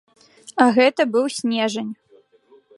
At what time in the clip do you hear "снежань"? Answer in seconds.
1.37-1.93